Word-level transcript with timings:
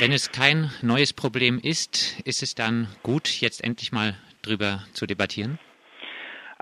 Wenn 0.00 0.10
es 0.10 0.32
kein 0.32 0.72
neues 0.82 1.12
Problem 1.12 1.60
ist, 1.60 2.20
ist 2.24 2.42
es 2.42 2.56
dann 2.56 2.88
gut, 3.04 3.28
jetzt 3.40 3.62
endlich 3.62 3.92
mal 3.92 4.16
drüber 4.42 4.84
zu 4.92 5.06
debattieren? 5.06 5.58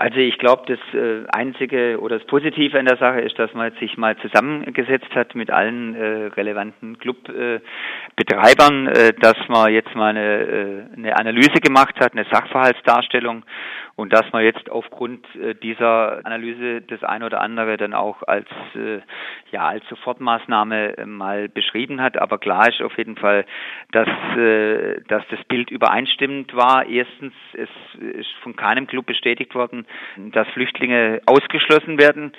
Also 0.03 0.19
ich 0.19 0.37
glaube, 0.39 0.65
das 0.67 0.81
äh, 1.01 1.25
Einzige 1.29 2.01
oder 2.01 2.19
das 2.19 2.27
Positive 2.27 2.77
an 2.77 2.87
der 2.87 2.97
Sache 2.97 3.21
ist, 3.21 3.39
dass 3.39 3.55
man 3.55 3.71
sich 3.79 3.97
mal 3.97 4.17
zusammengesetzt 4.17 5.15
hat 5.15 5.37
mit 5.37 5.53
allen 5.53 5.95
äh, 5.95 6.27
relevanten 6.35 6.99
Clubbetreibern, 6.99 8.89
äh, 8.89 9.13
dass 9.21 9.37
man 9.47 9.73
jetzt 9.73 9.95
mal 9.95 10.09
eine, 10.09 10.41
äh, 10.41 10.83
eine 10.97 11.17
Analyse 11.17 11.61
gemacht 11.61 12.01
hat, 12.01 12.15
eine 12.15 12.25
Sachverhaltsdarstellung 12.33 13.45
und 13.95 14.13
dass 14.13 14.25
man 14.33 14.43
jetzt 14.43 14.71
aufgrund 14.71 15.25
äh, 15.37 15.55
dieser 15.55 16.25
Analyse 16.25 16.81
das 16.81 17.05
eine 17.05 17.27
oder 17.27 17.41
andere 17.41 17.77
dann 17.77 17.95
auch 17.95 18.25
als 18.25 18.49
äh, 18.75 19.01
ja 19.53 19.69
als 19.69 19.87
Sofortmaßnahme 19.89 20.99
äh, 20.99 21.07
mal 21.07 21.49
beschrieben 21.49 22.01
hat. 22.01 22.17
Aber 22.17 22.39
klar 22.39 22.69
ist 22.69 22.83
auf 22.83 22.97
jeden 22.99 23.17
Fall, 23.17 23.45
dass 23.93 24.09
dass 25.09 25.23
das 25.29 25.45
Bild 25.49 25.71
übereinstimmend 25.71 26.55
war. 26.55 26.87
Erstens, 26.87 27.35
es 27.53 27.69
ist 28.01 28.31
von 28.43 28.57
keinem 28.57 28.87
Club 28.87 29.07
bestätigt 29.07 29.55
worden, 29.55 29.87
dass 30.33 30.49
Flüchtlinge 30.49 31.21
ausgeschlossen 31.27 31.99
werden 31.99 32.33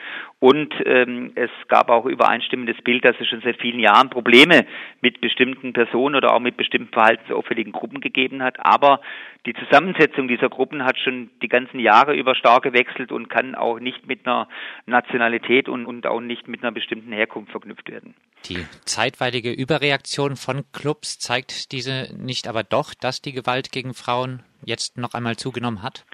und 0.44 0.74
ähm, 0.86 1.32
es 1.36 1.50
gab 1.70 1.90
auch 1.90 2.06
übereinstimmendes 2.06 2.82
Bild, 2.84 3.06
dass 3.06 3.16
es 3.22 3.30
schon 3.30 3.40
seit 3.46 3.62
vielen 3.62 3.80
Jahren 3.80 4.10
Probleme 4.10 4.66
mit 5.00 5.22
bestimmten 5.22 5.72
Personen 5.72 6.16
oder 6.16 6.34
auch 6.34 6.42
mit 6.42 6.58
bestimmten 6.58 6.92
verhaltensauffälligen 6.92 7.72
Gruppen 7.72 8.02
gegeben 8.02 8.44
hat. 8.44 8.58
Aber 8.60 9.00
die 9.46 9.54
Zusammensetzung 9.54 10.28
dieser 10.28 10.50
Gruppen 10.50 10.84
hat 10.84 11.00
schon 11.00 11.30
die 11.42 11.48
ganzen 11.48 11.80
Jahre 11.80 12.14
über 12.14 12.36
stark 12.36 12.64
gewechselt 12.64 13.14
und 13.14 13.30
kann 13.30 13.56
auch 13.56 13.80
nicht 13.80 14.06
mit 14.06 14.28
einer 14.28 14.50
Nationalität 14.86 15.70
und, 15.70 15.86
und 15.86 16.06
auch 16.08 16.20
nicht 16.20 16.50
mit 16.50 16.62
einer 16.62 16.74
bestimmten 16.74 17.14
Herkunft 17.14 17.52
verknüpft 17.52 17.90
werden. 17.90 18.14
Die 18.50 18.66
zeitweilige 18.84 19.54
Überreaktion 19.54 20.36
von 20.36 20.66
Clubs 20.74 21.20
zeigt 21.20 21.72
diese 21.72 22.14
nicht 22.18 22.50
aber 22.50 22.64
doch, 22.64 22.94
dass 22.94 23.22
die 23.22 23.32
Gewalt 23.32 23.72
gegen 23.72 23.94
Frauen 23.94 24.44
jetzt 24.66 24.98
noch 24.98 25.14
einmal 25.14 25.36
zugenommen 25.38 25.84
hat? 25.84 26.06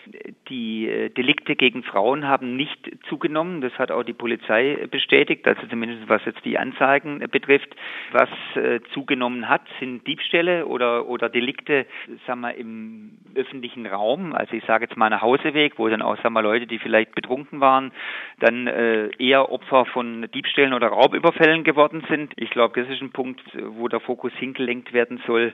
Die 0.50 0.88
äh, 0.88 1.09
Delikte 1.09 1.55
gegen 1.55 1.83
Frauen 1.83 2.28
haben 2.28 2.55
nicht 2.55 2.89
zugenommen. 3.08 3.61
Das 3.61 3.73
hat 3.78 3.92
auch 3.92 4.03
die 4.03 4.14
Polizei 4.14 4.88
bestätigt, 4.89 5.47
also 5.47 5.61
zumindest 5.67 6.09
was 6.09 6.25
jetzt 6.25 6.44
die 6.44 6.58
Anzeigen 6.58 7.19
betrifft. 7.31 7.75
Was 8.11 8.30
äh, 8.56 8.80
zugenommen 8.94 9.47
hat, 9.47 9.61
sind 9.80 10.08
Diebstähle 10.08 10.66
oder, 10.66 11.08
oder 11.08 11.30
Delikte, 11.30 11.86
sagen 12.25 12.41
wir, 12.41 12.56
im 12.56 13.11
öffentlichen 13.36 13.86
Raum. 13.86 14.33
Also 14.33 14.53
ich 14.53 14.66
sage 14.66 14.86
jetzt 14.86 14.97
mal 14.97 15.09
nach 15.09 15.22
Hauseweg, 15.22 15.78
wo 15.78 15.88
dann 15.88 16.02
auch, 16.02 16.17
sagen 16.17 16.33
wir, 16.33 16.41
Leute, 16.41 16.66
die 16.66 16.80
vielleicht 16.80 17.13
betrunken 17.13 17.59
waren, 17.59 17.91
dann 18.39 18.67
äh, 18.67 19.09
eher 19.19 19.52
Opfer 19.52 19.86
von 19.86 20.30
Diebstählen 20.34 20.73
oder 20.73 20.88
Raubüberfällen 20.88 21.63
geworden 21.63 22.03
sind. 22.09 22.34
Ich 22.38 22.50
glaube, 22.50 22.81
das 22.81 22.91
ist 22.91 23.02
ein 23.02 23.11
Punkt, 23.11 23.41
wo 23.53 23.88
der 23.88 24.00
Fokus 24.00 24.34
hingelenkt 24.34 24.94
werden 24.94 25.22
soll. 25.28 25.53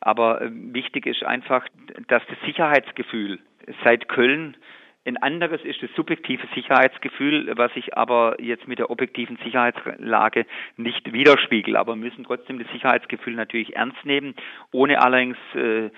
Aber 0.00 0.42
äh, 0.42 0.50
wichtig 0.52 1.06
ist 1.06 1.24
einfach, 1.24 1.66
dass 2.06 2.22
das 2.28 2.38
Sicherheitsgefühl 2.44 3.40
seit 3.84 4.08
Köln 4.08 4.56
ein 5.08 5.16
anderes 5.16 5.62
ist 5.62 5.82
das 5.82 5.90
subjektive 5.96 6.46
Sicherheitsgefühl, 6.54 7.50
was 7.56 7.72
sich 7.72 7.96
aber 7.96 8.36
jetzt 8.40 8.68
mit 8.68 8.78
der 8.78 8.90
objektiven 8.90 9.38
Sicherheitslage 9.42 10.44
nicht 10.76 11.12
widerspiegelt. 11.12 11.76
Aber 11.76 11.94
wir 11.94 12.04
müssen 12.04 12.24
trotzdem 12.24 12.58
das 12.58 12.70
Sicherheitsgefühl 12.72 13.34
natürlich 13.34 13.74
ernst 13.74 14.04
nehmen, 14.04 14.34
ohne 14.70 15.00
allerdings 15.00 15.38
äh, 15.54 15.86
äh, 15.86 15.90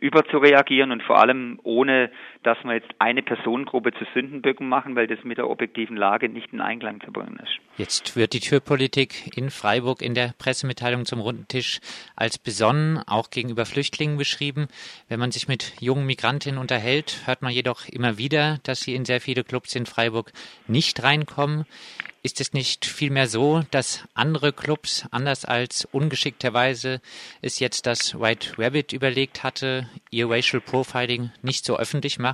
überzureagieren 0.00 0.90
und 0.90 1.02
vor 1.02 1.20
allem 1.20 1.60
ohne, 1.62 2.10
dass 2.42 2.58
wir 2.64 2.74
jetzt 2.74 2.90
eine 2.98 3.22
Personengruppe 3.22 3.92
zu 3.92 4.04
Sündenböcken 4.14 4.68
machen, 4.68 4.96
weil 4.96 5.06
das 5.06 5.22
mit 5.24 5.38
der 5.38 5.48
objektiven 5.48 5.96
Lage 5.96 6.28
nicht 6.28 6.52
in 6.52 6.60
Einklang 6.60 7.00
zu 7.00 7.12
bringen 7.12 7.38
ist. 7.42 7.58
Jetzt 7.76 8.16
wird 8.16 8.32
die 8.32 8.40
Türpolitik 8.40 9.36
in 9.36 9.50
Freiburg 9.50 10.02
in 10.02 10.14
der 10.14 10.34
Pressemitteilung 10.38 11.06
zum 11.06 11.20
runden 11.20 11.48
Tisch 11.48 11.80
als 12.16 12.38
besonnen, 12.38 12.98
auch 13.06 13.30
gegenüber 13.30 13.64
Flüchtlingen 13.64 14.18
beschrieben. 14.18 14.68
Wenn 15.08 15.20
man 15.20 15.32
sich 15.32 15.48
mit 15.48 15.74
jungen 15.80 16.06
Migrantinnen 16.06 16.60
unterhält, 16.60 17.22
hört 17.26 17.42
man 17.42 17.52
jedoch 17.52 17.88
immer 17.88 18.18
wieder, 18.18 18.58
dass 18.64 18.80
sie 18.80 18.94
in 18.94 19.04
sehr 19.04 19.20
viele 19.20 19.44
Clubs 19.44 19.74
in 19.74 19.86
Freiburg 19.86 20.32
nicht 20.66 21.02
reinkommen. 21.02 21.64
Ist 22.24 22.40
es 22.40 22.52
nicht 22.52 22.86
vielmehr 22.86 23.26
so, 23.26 23.64
dass 23.72 24.06
andere 24.14 24.52
Clubs, 24.52 25.08
anders 25.10 25.44
als 25.44 25.88
ungeschickterweise 25.90 27.00
es 27.40 27.58
jetzt 27.58 27.84
das 27.86 28.20
White 28.20 28.58
Rabbit 28.58 28.92
überlegt 28.92 29.42
hatte, 29.42 29.88
ihr 30.10 30.30
Racial 30.30 30.60
Profiling 30.60 31.32
nicht 31.42 31.64
so 31.64 31.76
öffentlich 31.76 32.20
machen, 32.20 32.31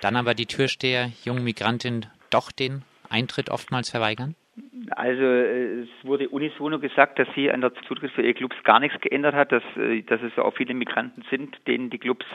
dann 0.00 0.16
aber 0.16 0.34
die 0.34 0.46
Türsteher 0.46 1.12
jungen 1.24 1.44
Migrantinnen 1.44 2.06
doch 2.30 2.52
den 2.52 2.82
Eintritt 3.08 3.50
oftmals 3.50 3.90
verweigern? 3.90 4.36
Also 4.96 5.22
äh, 5.22 5.82
es 5.82 5.88
wurde 6.02 6.28
unisono 6.28 6.78
gesagt, 6.78 7.18
dass 7.18 7.28
sie 7.34 7.50
an 7.50 7.60
der 7.60 7.72
Zutritt 7.86 8.10
für 8.12 8.22
ihre 8.22 8.34
Clubs 8.34 8.56
gar 8.64 8.80
nichts 8.80 9.00
geändert 9.00 9.34
hat, 9.34 9.52
dass, 9.52 9.62
äh, 9.76 10.02
dass 10.02 10.20
es 10.22 10.36
auch 10.38 10.54
viele 10.54 10.74
Migranten 10.74 11.22
sind, 11.30 11.56
denen 11.68 11.90
die 11.90 11.98
Clubs 11.98 12.26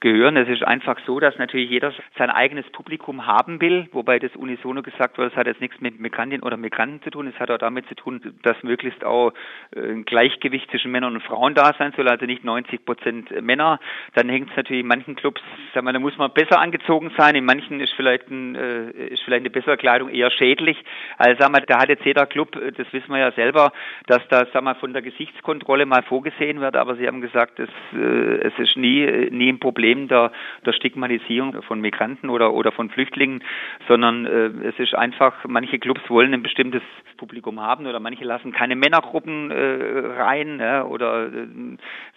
gehören. 0.00 0.36
Es 0.36 0.48
ist 0.48 0.64
einfach 0.64 0.98
so, 1.06 1.20
dass 1.20 1.38
natürlich 1.38 1.70
jeder 1.70 1.92
sein 2.18 2.30
eigenes 2.30 2.68
Publikum 2.72 3.26
haben 3.26 3.60
will, 3.60 3.88
wobei 3.92 4.18
das 4.18 4.34
unisono 4.34 4.82
gesagt 4.82 5.18
wurde, 5.18 5.30
es 5.30 5.36
hat 5.36 5.46
jetzt 5.46 5.60
nichts 5.60 5.80
mit 5.80 6.00
Migrantinnen 6.00 6.42
oder 6.42 6.56
Migranten 6.56 7.02
zu 7.02 7.10
tun, 7.10 7.28
es 7.28 7.38
hat 7.38 7.50
auch 7.50 7.58
damit 7.58 7.86
zu 7.86 7.94
tun, 7.94 8.20
dass 8.42 8.60
möglichst 8.62 9.04
auch 9.04 9.32
äh, 9.76 9.80
ein 9.80 10.04
Gleichgewicht 10.04 10.70
zwischen 10.70 10.90
Männern 10.90 11.14
und 11.14 11.22
Frauen 11.22 11.54
da 11.54 11.74
sein 11.78 11.92
soll, 11.96 12.08
also 12.08 12.26
nicht 12.26 12.44
90 12.44 12.84
Prozent 12.84 13.42
Männer. 13.42 13.78
Dann 14.14 14.28
hängt 14.28 14.50
es 14.50 14.56
natürlich 14.56 14.80
in 14.80 14.88
manchen 14.88 15.14
Clubs, 15.14 15.40
sagen 15.74 15.86
wir, 15.86 15.92
da 15.92 16.00
muss 16.00 16.18
man 16.18 16.32
besser 16.32 16.60
angezogen 16.60 17.12
sein, 17.16 17.36
in 17.36 17.44
manchen 17.44 17.80
ist 17.80 17.92
vielleicht, 17.94 18.28
ein, 18.30 18.54
ist 18.54 19.22
vielleicht 19.22 19.42
eine 19.42 19.50
bessere 19.50 19.76
Kleidung 19.76 20.08
eher 20.08 20.30
schädlich. 20.30 20.76
Also 21.18 21.40
sagen 21.40 21.54
wir, 21.54 21.60
da 21.60 21.80
hat 21.80 21.88
jetzt 21.88 21.99
jeder 22.04 22.26
Club, 22.26 22.56
äh, 22.56 22.72
das 22.72 22.92
wissen 22.92 23.10
wir 23.10 23.18
ja 23.18 23.32
selber, 23.32 23.72
dass 24.06 24.26
das 24.28 24.48
sag 24.52 24.62
mal, 24.62 24.74
von 24.74 24.92
der 24.92 25.02
Gesichtskontrolle 25.02 25.86
mal 25.86 26.02
vorgesehen 26.02 26.60
wird, 26.60 26.76
aber 26.76 26.96
Sie 26.96 27.06
haben 27.06 27.20
gesagt, 27.20 27.58
es, 27.58 27.70
äh, 27.94 28.46
es 28.46 28.58
ist 28.58 28.76
nie, 28.76 29.02
äh, 29.02 29.30
nie 29.30 29.50
ein 29.50 29.60
Problem 29.60 30.08
der, 30.08 30.32
der 30.64 30.72
Stigmatisierung 30.72 31.62
von 31.62 31.80
Migranten 31.80 32.30
oder, 32.30 32.52
oder 32.52 32.72
von 32.72 32.90
Flüchtlingen, 32.90 33.42
sondern 33.88 34.26
äh, 34.26 34.68
es 34.68 34.78
ist 34.78 34.94
einfach, 34.94 35.34
manche 35.46 35.78
Clubs 35.78 36.02
wollen 36.08 36.34
ein 36.34 36.42
bestimmtes 36.42 36.82
Publikum 37.16 37.60
haben 37.60 37.86
oder 37.86 38.00
manche 38.00 38.24
lassen 38.24 38.52
keine 38.52 38.76
Männergruppen 38.76 39.50
äh, 39.50 40.22
rein 40.22 40.58
ja, 40.58 40.84
oder 40.84 41.26
äh, 41.26 41.46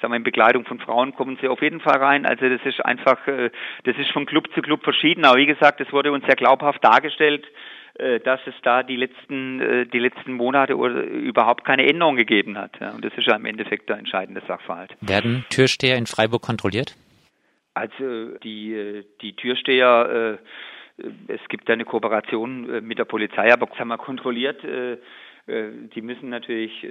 sagen 0.01 0.13
wir, 0.13 0.15
in 0.15 0.23
Begleitung 0.23 0.65
von 0.65 0.79
Frauen 0.79 1.13
kommen 1.13 1.37
sie 1.41 1.47
auf 1.47 1.61
jeden 1.61 1.81
Fall 1.81 1.97
rein. 1.97 2.25
Also 2.25 2.47
das 2.47 2.61
ist 2.65 2.83
einfach, 2.85 3.27
äh, 3.27 3.51
das 3.83 3.97
ist 3.97 4.11
von 4.11 4.25
Club 4.25 4.47
zu 4.53 4.61
Club 4.61 4.83
verschieden. 4.83 5.25
Aber 5.25 5.37
wie 5.37 5.45
gesagt, 5.45 5.81
es 5.81 5.91
wurde 5.91 6.11
uns 6.11 6.25
sehr 6.25 6.35
glaubhaft 6.35 6.83
dargestellt, 6.83 7.45
dass 7.95 8.39
es 8.47 8.55
da 8.63 8.83
die 8.83 8.95
letzten, 8.95 9.61
äh, 9.61 9.85
die 9.85 9.99
letzten 9.99 10.33
Monate 10.33 10.73
überhaupt 10.73 11.63
keine 11.65 11.87
Änderung 11.87 12.15
gegeben 12.15 12.57
hat. 12.57 12.79
Und 12.81 13.05
das 13.05 13.13
ist 13.15 13.27
ja 13.27 13.35
im 13.35 13.45
Endeffekt 13.45 13.89
der 13.89 13.97
entscheidende 13.97 14.41
Sachverhalt. 14.47 14.95
Werden 15.01 15.45
Türsteher 15.49 15.97
in 15.97 16.07
Freiburg 16.07 16.41
kontrolliert? 16.41 16.95
Also 17.75 18.37
die, 18.43 18.73
äh, 18.73 19.03
die 19.21 19.35
Türsteher, 19.35 20.39
es 21.27 21.41
gibt 21.49 21.69
eine 21.69 21.85
Kooperation 21.85 22.85
mit 22.85 22.99
der 22.99 23.05
Polizei, 23.05 23.51
aber 23.51 23.65
das 23.65 23.79
haben 23.79 23.87
wir 23.87 23.97
kontrolliert. 23.97 24.63
Die 25.47 26.01
müssen 26.01 26.29
natürlich 26.29 26.85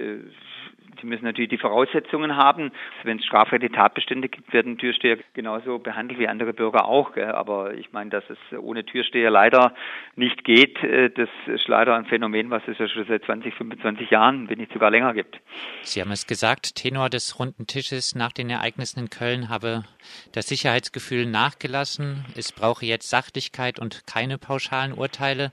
die 1.01 1.07
müssen 1.07 1.25
natürlich 1.25 1.49
die 1.49 1.57
Voraussetzungen 1.57 2.35
haben. 2.35 2.71
Wenn 3.03 3.19
es 3.19 3.25
strafrechtliche 3.25 3.75
Tatbestände 3.75 4.29
gibt, 4.29 4.53
werden 4.53 4.77
Türsteher 4.77 5.17
genauso 5.33 5.79
behandelt 5.79 6.19
wie 6.19 6.27
andere 6.27 6.53
Bürger 6.53 6.85
auch. 6.85 7.15
Aber 7.17 7.73
ich 7.73 7.91
meine, 7.91 8.09
dass 8.09 8.23
es 8.29 8.37
ohne 8.57 8.85
Türsteher 8.85 9.29
leider 9.29 9.73
nicht 10.15 10.43
geht, 10.43 10.81
äh, 10.83 11.09
das 11.09 11.29
ist 11.47 11.67
leider 11.67 11.95
ein 11.95 12.05
Phänomen, 12.05 12.49
was 12.49 12.63
es 12.67 12.77
ja 12.77 12.87
schon 12.87 13.05
seit 13.05 13.23
20, 13.25 13.53
25 13.53 14.09
Jahren, 14.09 14.49
wenn 14.49 14.59
nicht 14.59 14.71
sogar 14.71 14.91
länger 14.91 15.13
gibt. 15.13 15.39
Sie 15.81 16.01
haben 16.01 16.11
es 16.11 16.27
gesagt, 16.27 16.75
Tenor 16.75 17.09
des 17.09 17.39
runden 17.39 17.67
Tisches 17.67 18.15
nach 18.15 18.31
den 18.31 18.49
Ereignissen 18.49 18.99
in 18.99 19.09
Köln 19.09 19.49
habe 19.49 19.83
das 20.31 20.47
Sicherheitsgefühl 20.47 21.25
nachgelassen. 21.25 22.25
Es 22.37 22.51
brauche 22.51 22.85
jetzt 22.85 23.09
Sachlichkeit 23.09 23.79
und 23.79 24.05
keine 24.07 24.37
pauschalen 24.37 24.93
Urteile. 24.93 25.51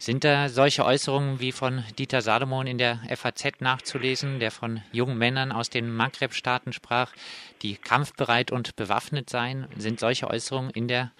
Sind 0.00 0.22
da 0.22 0.48
solche 0.48 0.84
Äußerungen 0.84 1.40
wie 1.40 1.50
von 1.50 1.82
Dieter 1.98 2.20
Salomon 2.20 2.68
in 2.68 2.78
der 2.78 3.00
FAZ 3.16 3.60
nachzulesen, 3.60 4.38
der 4.38 4.52
von 4.52 4.80
jungen 4.92 5.18
Männern 5.18 5.50
aus 5.50 5.70
den 5.70 5.92
Maghreb-Staaten 5.92 6.72
sprach, 6.72 7.12
die 7.62 7.74
kampfbereit 7.74 8.52
und 8.52 8.76
bewaffnet 8.76 9.28
seien? 9.28 9.66
Sind 9.76 9.98
solche 9.98 10.30
Äußerungen 10.30 10.70
in 10.70 10.86
der 10.86 11.10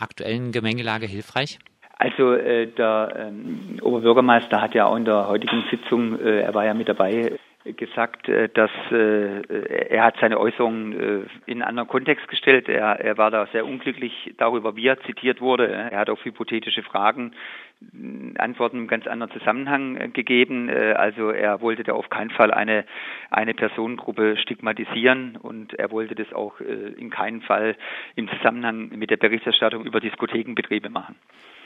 aktuellen 0.00 0.50
Gemengelage 0.50 1.06
hilfreich? 1.06 1.60
Also 1.96 2.32
äh, 2.32 2.66
der 2.66 3.14
ähm, 3.16 3.78
Oberbürgermeister 3.80 4.60
hat 4.60 4.74
ja 4.74 4.86
auch 4.86 4.96
in 4.96 5.04
der 5.04 5.28
heutigen 5.28 5.62
Sitzung, 5.70 6.18
äh, 6.18 6.40
er 6.40 6.54
war 6.54 6.64
ja 6.64 6.74
mit 6.74 6.88
dabei, 6.88 7.38
gesagt, 7.72 8.28
äh, 8.28 8.48
dass 8.50 8.70
äh, 8.90 9.88
er 9.88 10.04
hat 10.04 10.16
seine 10.20 10.38
Äußerungen 10.38 10.92
äh, 10.92 11.26
in 11.46 11.54
einen 11.54 11.62
anderen 11.62 11.88
Kontext 11.88 12.28
gestellt. 12.28 12.68
Er, 12.68 13.00
er 13.00 13.16
war 13.16 13.30
da 13.30 13.46
sehr 13.52 13.64
unglücklich 13.64 14.34
darüber, 14.36 14.76
wie 14.76 14.86
er 14.86 15.00
zitiert 15.00 15.40
wurde. 15.40 15.68
Er 15.68 15.98
hat 15.98 16.10
auf 16.10 16.24
hypothetische 16.24 16.82
Fragen 16.82 17.32
Antworten 18.38 18.78
im 18.78 18.88
ganz 18.88 19.06
anderen 19.06 19.32
Zusammenhang 19.32 20.12
gegeben. 20.12 20.68
Also 20.70 21.30
er 21.30 21.60
wollte 21.60 21.84
da 21.84 21.92
auf 21.92 22.10
keinen 22.10 22.30
Fall 22.30 22.50
eine, 22.50 22.84
eine 23.30 23.54
Personengruppe 23.54 24.36
stigmatisieren 24.38 25.36
und 25.36 25.74
er 25.74 25.90
wollte 25.90 26.14
das 26.14 26.32
auch 26.32 26.60
in 26.60 27.10
keinen 27.10 27.42
Fall 27.42 27.76
im 28.16 28.28
Zusammenhang 28.28 28.88
mit 28.90 29.10
der 29.10 29.16
Berichterstattung 29.16 29.84
über 29.84 30.00
Diskothekenbetriebe 30.00 30.90
machen. 30.90 31.16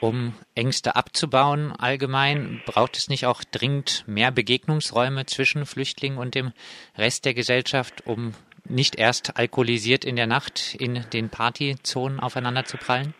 Um 0.01 0.35
Ängste 0.55 0.95
abzubauen 0.95 1.73
allgemein, 1.73 2.61
braucht 2.67 2.97
es 2.97 3.09
nicht 3.09 3.27
auch 3.27 3.43
dringend 3.43 4.05
mehr 4.07 4.31
Begegnungsräume 4.31 5.27
zwischen 5.27 5.67
Flüchtlingen 5.67 6.19
und 6.19 6.35
dem 6.35 6.53
Rest 6.97 7.25
der 7.25 7.35
Gesellschaft, 7.35 8.07
um 8.07 8.33
nicht 8.65 8.97
erst 8.97 9.37
alkoholisiert 9.37 10.05
in 10.05 10.17
der 10.17 10.27
Nacht 10.27 10.77
in 10.79 11.05
den 11.13 11.31
Partyzonen 11.31 12.21
aufeinander 12.21 12.65
zu 12.65 12.77
prallen? 12.77 13.15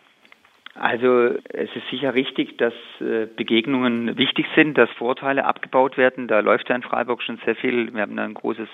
Also 0.79 1.35
es 1.49 1.69
ist 1.75 1.89
sicher 1.91 2.13
richtig, 2.13 2.57
dass 2.57 2.73
äh, 3.01 3.25
Begegnungen 3.25 4.17
wichtig 4.17 4.45
sind, 4.55 4.77
dass 4.77 4.89
Vorteile 4.91 5.43
abgebaut 5.43 5.97
werden. 5.97 6.29
Da 6.29 6.39
läuft 6.39 6.69
ja 6.69 6.75
in 6.75 6.83
Freiburg 6.83 7.21
schon 7.21 7.37
sehr 7.43 7.55
viel. 7.55 7.93
Wir 7.93 8.01
haben 8.01 8.15
da 8.15 8.23
ein 8.23 8.33
großes 8.33 8.69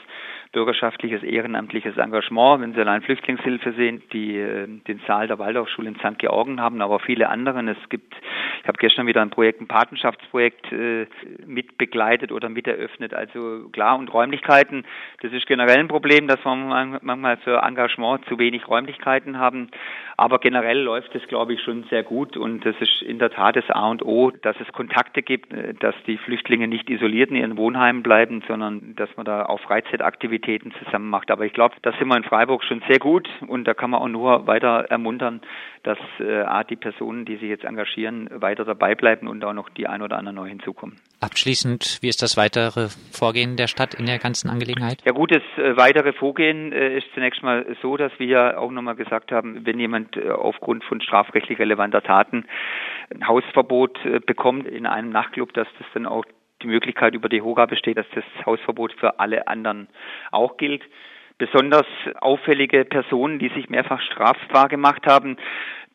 bürgerschaftliches, 0.51 1.23
ehrenamtliches 1.23 1.97
Engagement. 1.97 2.61
Wenn 2.61 2.73
Sie 2.73 2.79
allein 2.79 3.01
Flüchtlingshilfe 3.01 3.73
sehen, 3.73 4.03
die 4.13 4.37
äh, 4.37 4.67
den 4.87 5.01
Saal 5.07 5.27
der 5.27 5.39
Waldorfschule 5.39 5.89
in 5.89 5.95
St. 5.95 6.19
Georgen 6.19 6.61
haben, 6.61 6.81
aber 6.83 6.99
viele 6.99 7.27
anderen. 7.27 7.67
Es 7.69 7.89
gibt, 7.89 8.13
ich 8.65 8.67
habe 8.67 8.79
gestern 8.79 9.05
wieder 9.05 9.21
ein 9.21 9.29
Projekt, 9.29 9.61
ein 9.61 9.67
Patenschaftsprojekt 9.67 10.71
äh, 10.71 11.05
mit 11.45 11.77
begleitet 11.77 12.31
oder 12.31 12.49
mit 12.49 12.65
eröffnet. 12.65 13.13
Also 13.13 13.69
klar 13.71 13.95
und 13.95 14.11
Räumlichkeiten, 14.11 14.85
das 15.21 15.31
ist 15.33 15.45
generell 15.45 15.77
ein 15.77 15.87
Problem, 15.87 16.27
dass 16.27 16.43
wir 16.43 16.55
manchmal 16.55 17.37
für 17.37 17.61
Engagement 17.61 18.25
zu 18.25 18.39
wenig 18.39 18.67
Räumlichkeiten 18.67 19.37
haben. 19.37 19.69
Aber 20.17 20.39
generell 20.39 20.79
läuft 20.79 21.13
es, 21.13 21.27
glaube 21.27 21.53
ich, 21.53 21.61
schon 21.61 21.83
sehr 21.91 22.01
gut 22.01 22.37
und 22.37 22.65
das 22.65 22.75
ist 22.79 23.03
in 23.03 23.19
der 23.19 23.29
Tat 23.29 23.55
das 23.55 23.69
A 23.69 23.87
und 23.87 24.03
O, 24.03 24.31
dass 24.31 24.55
es 24.59 24.73
Kontakte 24.73 25.21
gibt, 25.21 25.53
äh, 25.53 25.75
dass 25.75 25.93
die 26.07 26.17
Flüchtlinge 26.17 26.67
nicht 26.67 26.89
isoliert 26.89 27.29
in 27.29 27.35
ihren 27.35 27.57
Wohnheimen 27.57 28.01
bleiben, 28.01 28.41
sondern 28.47 28.95
dass 28.95 29.15
man 29.15 29.27
da 29.27 29.45
auch 29.45 29.59
Freizeitaktivitäten 29.59 30.15
Aktivitäten 30.25 30.73
zusammen 30.83 31.09
macht. 31.09 31.29
Aber 31.29 31.45
ich 31.45 31.53
glaube, 31.53 31.75
da 31.83 31.91
sind 31.99 32.07
wir 32.07 32.17
in 32.17 32.23
Freiburg 32.23 32.63
schon 32.63 32.81
sehr 32.87 32.97
gut 32.97 33.29
und 33.47 33.65
da 33.65 33.75
kann 33.75 33.91
man 33.91 34.01
auch 34.01 34.07
nur 34.07 34.47
weiter 34.47 34.85
ermuntern, 34.89 35.41
dass 35.83 35.99
äh, 36.19 36.45
die 36.69 36.75
Personen, 36.75 37.25
die 37.25 37.35
sich 37.35 37.49
jetzt 37.49 37.63
engagieren, 37.63 38.29
weiter 38.31 38.54
dabei 38.63 38.95
bleiben 38.95 39.27
und 39.27 39.43
auch 39.43 39.53
noch 39.53 39.69
die 39.69 39.87
ein 39.87 40.01
oder 40.01 40.17
anderen 40.17 40.35
neu 40.35 40.47
hinzukommen. 40.47 40.99
Abschließend, 41.19 41.99
wie 42.01 42.07
ist 42.07 42.21
das 42.21 42.37
weitere 42.37 42.89
Vorgehen 43.11 43.57
der 43.57 43.67
Stadt 43.67 43.93
in 43.95 44.05
der 44.05 44.19
ganzen 44.19 44.49
Angelegenheit? 44.49 45.01
Ja 45.05 45.11
gut, 45.11 45.31
das 45.31 45.43
äh, 45.57 45.75
weitere 45.75 46.13
Vorgehen 46.13 46.71
äh, 46.71 46.97
ist 46.97 47.07
zunächst 47.13 47.41
mal 47.43 47.65
so, 47.81 47.97
dass 47.97 48.11
wir 48.19 48.59
auch 48.59 48.71
nochmal 48.71 48.95
gesagt 48.95 49.31
haben, 49.31 49.65
wenn 49.65 49.79
jemand 49.79 50.15
äh, 50.17 50.29
aufgrund 50.29 50.83
von 50.83 51.01
strafrechtlich 51.01 51.59
relevanter 51.59 52.01
Taten 52.01 52.45
ein 53.13 53.27
Hausverbot 53.27 53.99
bekommt 54.25 54.67
in 54.67 54.87
einem 54.87 55.09
Nachtclub, 55.09 55.53
dass 55.53 55.67
das 55.77 55.87
dann 55.93 56.05
auch 56.05 56.25
die 56.61 56.67
Möglichkeit 56.67 57.13
über 57.13 57.29
die 57.29 57.41
HOGA 57.41 57.65
besteht, 57.67 57.97
dass 57.97 58.07
das 58.15 58.23
Hausverbot 58.45 58.93
für 58.93 59.19
alle 59.19 59.47
anderen 59.47 59.87
auch 60.31 60.57
gilt 60.57 60.81
besonders 61.37 61.85
auffällige 62.21 62.85
Personen, 62.85 63.39
die 63.39 63.49
sich 63.49 63.69
mehrfach 63.69 64.01
strafbar 64.01 64.69
gemacht 64.69 65.05
haben. 65.05 65.37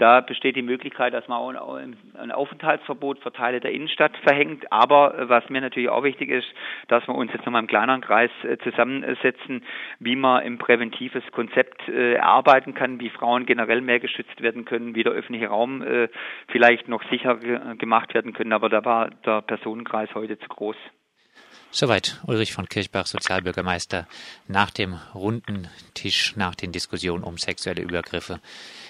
Da 0.00 0.22
besteht 0.22 0.56
die 0.56 0.62
Möglichkeit, 0.62 1.12
dass 1.12 1.28
man 1.28 1.56
auch 1.58 1.75
ein 1.75 2.32
Aufenthaltsverbot 2.32 3.19
für 3.19 3.32
Teile 3.32 3.60
der 3.60 3.72
Innenstadt 3.72 4.16
verhängt. 4.22 4.72
Aber 4.72 5.28
was 5.28 5.46
mir 5.50 5.60
natürlich 5.60 5.90
auch 5.90 6.04
wichtig 6.04 6.31
ist, 6.31 6.46
dass 6.88 7.06
wir 7.06 7.14
uns 7.14 7.31
jetzt 7.34 7.44
nochmal 7.44 7.60
im 7.60 7.69
kleineren 7.69 8.00
Kreis 8.00 8.31
äh, 8.44 8.56
zusammensetzen, 8.58 9.62
wie 9.98 10.16
man 10.16 10.42
ein 10.42 10.56
präventives 10.56 11.22
Konzept 11.32 11.87
äh, 11.88 12.14
erarbeiten 12.14 12.72
kann, 12.72 12.98
wie 12.98 13.10
Frauen 13.10 13.44
generell 13.44 13.82
mehr 13.82 14.00
geschützt 14.00 14.40
werden 14.40 14.64
können, 14.64 14.94
wie 14.94 15.02
der 15.02 15.12
öffentliche 15.12 15.48
Raum 15.48 15.82
äh, 15.82 16.08
vielleicht 16.48 16.88
noch 16.88 17.02
sicher 17.10 17.37
gemacht 17.76 18.14
werden 18.14 18.32
können. 18.32 18.54
Aber 18.54 18.70
da 18.70 18.82
war 18.87 19.10
der 19.26 19.42
Personenkreis 19.42 20.08
heute 20.14 20.38
zu 20.38 20.48
groß. 20.48 20.76
Soweit 21.72 22.20
Ulrich 22.26 22.52
von 22.52 22.69
Kirchbach, 22.69 23.06
Sozialbürgermeister, 23.06 24.08
nach 24.49 24.70
dem 24.70 24.94
runden 25.14 25.69
Tisch, 25.94 26.34
nach 26.34 26.56
den 26.56 26.72
Diskussionen 26.72 27.22
um 27.22 27.38
sexuelle 27.38 27.82
Übergriffe 27.82 28.40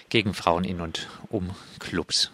gegen 0.09 0.32
Frauen 0.32 0.65
in 0.65 0.81
und 0.81 1.06
um 1.29 1.55
Clubs. 1.79 2.31